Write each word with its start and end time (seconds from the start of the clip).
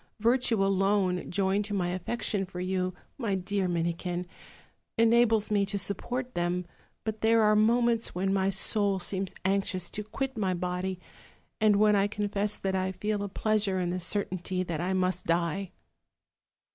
Virtue 0.19 0.65
alone, 0.65 1.29
joined 1.29 1.63
to 1.65 1.75
my 1.75 1.89
affection 1.89 2.43
for 2.43 2.59
yfcu, 2.59 2.95
my 3.19 3.35
dear 3.35 3.67
Minikin, 3.69 4.25
enables 4.97 5.51
me 5.51 5.63
to 5.67 5.77
support 5.77 6.33
them; 6.33 6.65
but 7.03 7.21
there 7.21 7.43
are 7.43 7.55
moments 7.55 8.15
when 8.15 8.33
my 8.33 8.49
soul 8.49 8.99
seems 8.99 9.35
anxious 9.45 9.91
to 9.91 10.03
quit 10.03 10.35
my 10.39 10.55
body, 10.55 10.99
and 11.59 11.75
when 11.75 11.95
I 11.95 12.07
confess 12.07 12.57
that 12.57 12.73
I 12.75 12.93
feel 12.93 13.21
a 13.21 13.29
pleasure 13.29 13.79
in 13.79 13.91
the 13.91 13.99
certainty 13.99 14.63
that 14.63 14.81
I 14.81 14.93
must 14.93 15.27
die.' 15.27 15.69